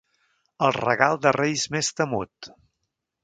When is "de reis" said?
1.27-1.65